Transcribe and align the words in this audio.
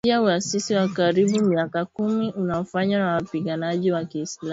kufuatia 0.03 0.21
uasi 0.21 0.75
wa 0.75 0.87
karibu 0.87 1.43
miaka 1.45 1.85
kumi 1.85 2.31
unaofanywa 2.31 2.99
na 2.99 3.13
wapiganaji 3.13 3.91
wa 3.91 4.05
kiislamu 4.05 4.49